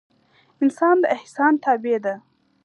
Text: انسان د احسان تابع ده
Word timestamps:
انسان 0.63 0.95
د 1.01 1.05
احسان 1.15 1.53
تابع 1.63 1.97
ده 2.05 2.15